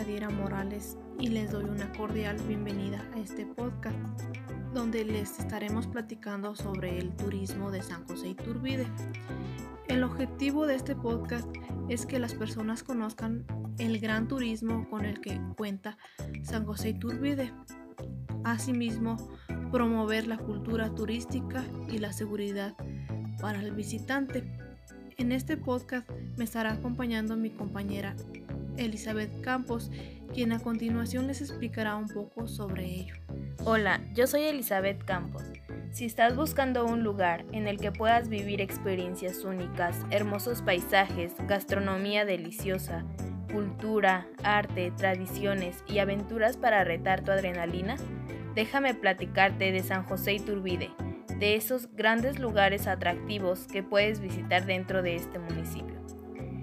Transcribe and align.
Yadira 0.00 0.30
Morales 0.30 0.96
y 1.18 1.28
les 1.28 1.50
doy 1.50 1.64
una 1.64 1.92
cordial 1.92 2.38
bienvenida 2.48 3.06
a 3.14 3.18
este 3.18 3.44
podcast 3.44 3.98
donde 4.72 5.04
les 5.04 5.38
estaremos 5.38 5.86
platicando 5.86 6.56
sobre 6.56 6.98
el 6.98 7.14
turismo 7.16 7.70
de 7.70 7.82
San 7.82 8.06
José 8.06 8.28
Iturbide. 8.28 8.86
El 9.88 10.02
objetivo 10.02 10.66
de 10.66 10.76
este 10.76 10.96
podcast 10.96 11.46
es 11.90 12.06
que 12.06 12.18
las 12.18 12.32
personas 12.32 12.82
conozcan 12.82 13.44
el 13.76 14.00
gran 14.00 14.26
turismo 14.26 14.88
con 14.88 15.04
el 15.04 15.20
que 15.20 15.38
cuenta 15.58 15.98
San 16.44 16.64
José 16.64 16.90
Iturbide. 16.90 17.52
Asimismo, 18.42 19.18
promover 19.70 20.26
la 20.26 20.38
cultura 20.38 20.94
turística 20.94 21.62
y 21.90 21.98
la 21.98 22.14
seguridad 22.14 22.74
para 23.38 23.60
el 23.60 23.72
visitante. 23.72 24.50
En 25.18 25.30
este 25.30 25.58
podcast 25.58 26.08
me 26.38 26.44
estará 26.44 26.72
acompañando 26.72 27.36
mi 27.36 27.50
compañera 27.50 28.16
Elizabeth 28.76 29.40
Campos, 29.40 29.90
quien 30.32 30.52
a 30.52 30.60
continuación 30.60 31.26
les 31.26 31.40
explicará 31.40 31.96
un 31.96 32.08
poco 32.08 32.46
sobre 32.46 32.84
ello. 32.84 33.14
Hola, 33.64 34.00
yo 34.14 34.26
soy 34.26 34.42
Elizabeth 34.42 35.04
Campos. 35.04 35.42
Si 35.92 36.04
estás 36.04 36.36
buscando 36.36 36.86
un 36.86 37.02
lugar 37.02 37.44
en 37.52 37.66
el 37.66 37.78
que 37.78 37.90
puedas 37.90 38.28
vivir 38.28 38.60
experiencias 38.60 39.44
únicas, 39.44 39.96
hermosos 40.10 40.62
paisajes, 40.62 41.34
gastronomía 41.48 42.24
deliciosa, 42.24 43.04
cultura, 43.52 44.28
arte, 44.44 44.92
tradiciones 44.96 45.84
y 45.88 45.98
aventuras 45.98 46.56
para 46.56 46.84
retar 46.84 47.22
tu 47.22 47.32
adrenalina, 47.32 47.96
déjame 48.54 48.94
platicarte 48.94 49.72
de 49.72 49.82
San 49.82 50.04
José 50.04 50.34
Iturbide, 50.34 50.90
de 51.38 51.56
esos 51.56 51.92
grandes 51.94 52.38
lugares 52.38 52.86
atractivos 52.86 53.66
que 53.66 53.82
puedes 53.82 54.20
visitar 54.20 54.66
dentro 54.66 55.02
de 55.02 55.16
este 55.16 55.38
municipio. 55.38 56.00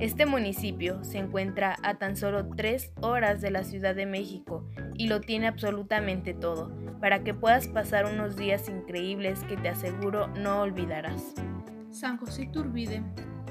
Este 0.00 0.26
municipio 0.26 1.02
se 1.02 1.18
encuentra 1.18 1.74
a 1.82 1.94
tan 1.98 2.16
solo 2.16 2.48
tres 2.50 2.92
horas 3.00 3.40
de 3.40 3.50
la 3.50 3.64
Ciudad 3.64 3.96
de 3.96 4.06
México 4.06 4.64
y 4.94 5.08
lo 5.08 5.20
tiene 5.20 5.48
absolutamente 5.48 6.34
todo, 6.34 6.70
para 7.00 7.24
que 7.24 7.34
puedas 7.34 7.66
pasar 7.66 8.06
unos 8.06 8.36
días 8.36 8.68
increíbles 8.68 9.42
que 9.48 9.56
te 9.56 9.68
aseguro 9.68 10.28
no 10.28 10.60
olvidarás. 10.60 11.34
San 11.90 12.16
José 12.16 12.48
Turbide 12.52 13.02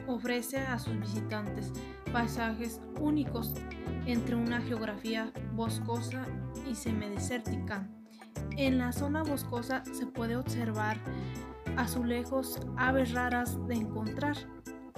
ofrece 0.07 0.59
a 0.59 0.79
sus 0.79 0.97
visitantes 0.97 1.73
paisajes 2.13 2.79
únicos 2.97 3.53
entre 4.05 4.35
una 4.35 4.61
geografía 4.61 5.33
boscosa 5.51 6.23
y 6.65 6.75
semidesértica. 6.75 7.89
En 8.55 8.77
la 8.77 8.93
zona 8.93 9.21
boscosa 9.21 9.83
se 9.83 10.05
puede 10.05 10.37
observar 10.37 10.97
azulejos, 11.75 12.61
aves 12.77 13.11
raras 13.11 13.57
de 13.67 13.75
encontrar 13.75 14.37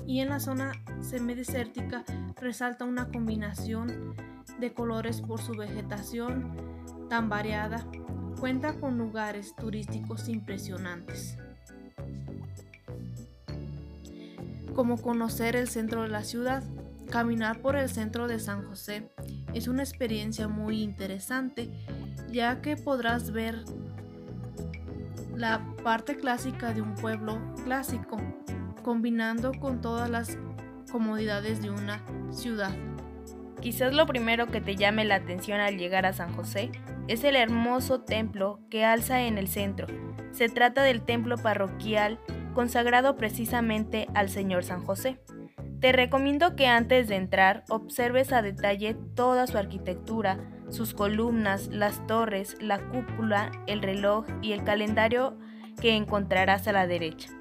y 0.10 0.22
en 0.22 0.30
la 0.30 0.40
zona 0.40 0.72
semidesértica 1.02 2.04
resalta 2.42 2.84
una 2.84 3.10
combinación 3.10 4.16
de 4.60 4.74
colores 4.74 5.22
por 5.22 5.40
su 5.40 5.52
vegetación 5.52 6.52
tan 7.12 7.30
variada. 7.30 7.86
Cuenta 8.40 8.74
con 8.74 8.98
lugares 8.98 9.56
turísticos 9.56 10.28
impresionantes, 10.28 11.38
como 14.74 15.00
conocer 15.00 15.56
el 15.56 15.68
centro 15.68 16.02
de 16.02 16.10
la 16.10 16.24
ciudad. 16.24 16.64
Caminar 17.12 17.62
por 17.62 17.76
el 17.76 17.88
centro 17.88 18.28
de 18.28 18.40
San 18.40 18.68
José 18.68 19.12
es 19.54 19.68
una 19.68 19.84
experiencia 19.84 20.48
muy 20.48 20.82
interesante, 20.82 21.70
ya 22.32 22.62
que 22.62 22.78
podrás 22.78 23.30
ver 23.30 23.64
la 25.36 25.64
parte 25.84 26.18
clásica 26.18 26.74
de 26.74 26.82
un 26.82 26.96
pueblo 26.96 27.40
clásico 27.64 28.18
combinando 28.82 29.52
con 29.54 29.82
todas 29.82 30.10
las 30.10 30.38
comodidades 30.92 31.62
de 31.62 31.70
una 31.70 32.02
ciudad. 32.32 32.72
Quizás 33.62 33.94
lo 33.94 34.06
primero 34.06 34.48
que 34.48 34.62
te 34.62 34.76
llame 34.76 35.04
la 35.06 35.16
atención 35.16 35.60
al 35.60 35.78
llegar 35.78 36.06
a 36.06 36.14
San 36.14 36.34
José 36.34 36.72
es 37.08 37.24
el 37.24 37.36
hermoso 37.36 38.02
templo 38.02 38.60
que 38.70 38.86
alza 38.86 39.24
en 39.24 39.38
el 39.38 39.48
centro. 39.48 39.88
Se 40.32 40.48
trata 40.48 40.84
del 40.84 41.02
templo 41.02 41.38
parroquial 41.38 42.20
consagrado 42.54 43.16
precisamente 43.16 44.08
al 44.14 44.30
Señor 44.30 44.64
San 44.64 44.84
José. 44.86 45.20
Te 45.80 45.92
recomiendo 45.92 46.56
que 46.56 46.68
antes 46.68 47.08
de 47.08 47.16
entrar 47.16 47.64
observes 47.70 48.34
a 48.34 48.42
detalle 48.42 48.96
toda 49.16 49.48
su 49.48 49.58
arquitectura, 49.58 50.38
sus 50.70 50.94
columnas, 50.94 51.68
las 51.68 52.06
torres, 52.06 52.58
la 52.62 52.80
cúpula, 52.80 53.52
el 53.66 53.82
reloj 53.82 54.26
y 54.42 54.52
el 54.52 54.64
calendario 54.64 55.38
que 55.82 55.96
encontrarás 55.96 56.68
a 56.68 56.74
la 56.74 56.86
derecha. 56.86 57.39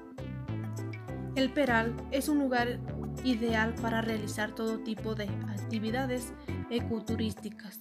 El 1.35 1.51
Peral 1.51 1.95
es 2.11 2.27
un 2.27 2.39
lugar 2.39 2.79
ideal 3.23 3.75
para 3.75 4.01
realizar 4.01 4.53
todo 4.53 4.79
tipo 4.79 5.15
de 5.15 5.25
actividades 5.49 6.33
ecoturísticas, 6.69 7.79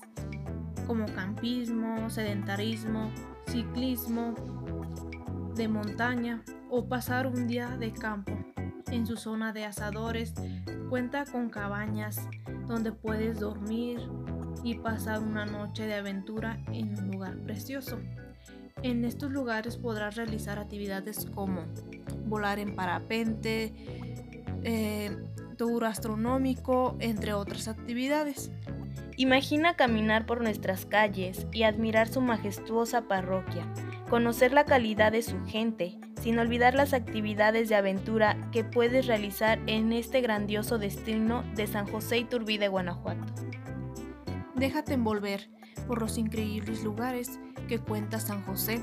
como 0.86 1.06
campismo, 1.06 2.10
sedentarismo, 2.10 3.10
ciclismo 3.46 4.34
de 5.54 5.68
montaña 5.68 6.42
o 6.70 6.86
pasar 6.86 7.26
un 7.26 7.46
día 7.46 7.76
de 7.76 7.92
campo. 7.92 8.32
En 8.90 9.06
su 9.06 9.16
zona 9.16 9.52
de 9.52 9.64
asadores 9.64 10.34
cuenta 10.88 11.24
con 11.24 11.50
cabañas 11.50 12.28
donde 12.66 12.92
puedes 12.92 13.40
dormir 13.40 14.00
y 14.62 14.76
pasar 14.76 15.20
una 15.20 15.46
noche 15.46 15.86
de 15.86 15.94
aventura 15.94 16.58
en 16.72 16.98
un 16.98 17.10
lugar 17.10 17.36
precioso. 17.38 17.98
En 18.82 19.04
estos 19.04 19.32
lugares 19.32 19.76
podrás 19.76 20.16
realizar 20.16 20.58
actividades 20.58 21.26
como 21.34 21.64
volar 22.28 22.58
en 22.58 22.74
parapente, 22.74 23.74
eh, 24.62 25.16
tour 25.56 25.84
astronómico, 25.84 26.96
entre 27.00 27.34
otras 27.34 27.68
actividades. 27.68 28.50
Imagina 29.16 29.74
caminar 29.74 30.26
por 30.26 30.40
nuestras 30.40 30.86
calles 30.86 31.46
y 31.52 31.64
admirar 31.64 32.08
su 32.08 32.20
majestuosa 32.20 33.02
parroquia, 33.02 33.66
conocer 34.08 34.52
la 34.52 34.64
calidad 34.64 35.10
de 35.10 35.22
su 35.22 35.44
gente, 35.44 35.98
sin 36.22 36.38
olvidar 36.38 36.74
las 36.74 36.94
actividades 36.94 37.68
de 37.68 37.74
aventura 37.74 38.36
que 38.52 38.62
puedes 38.62 39.06
realizar 39.06 39.58
en 39.66 39.92
este 39.92 40.20
grandioso 40.20 40.78
destino 40.78 41.42
de 41.56 41.66
San 41.66 41.86
José 41.88 42.18
Iturbide, 42.18 42.68
Guanajuato. 42.68 43.26
Déjate 44.54 44.94
envolver 44.94 45.50
por 45.88 46.00
los 46.00 46.16
increíbles 46.16 46.84
lugares 46.84 47.40
que 47.66 47.80
cuenta 47.80 48.20
San 48.20 48.42
José, 48.42 48.80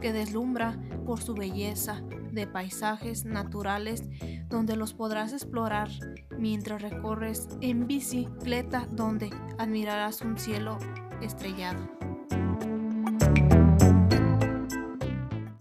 que 0.00 0.12
deslumbra 0.12 0.76
por 1.04 1.20
su 1.20 1.34
belleza 1.34 2.02
de 2.32 2.46
paisajes 2.46 3.24
naturales 3.24 4.02
donde 4.48 4.76
los 4.76 4.94
podrás 4.94 5.32
explorar 5.32 5.88
mientras 6.38 6.82
recorres 6.82 7.48
en 7.60 7.86
bicicleta 7.86 8.88
donde 8.90 9.30
admirarás 9.58 10.22
un 10.22 10.38
cielo 10.38 10.78
estrellado. 11.20 12.11